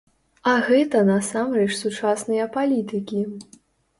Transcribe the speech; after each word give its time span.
А 0.51 0.53
гэта 0.67 1.01
насамрэч 1.09 1.67
сучасныя 1.83 2.47
палітыкі. 2.57 3.21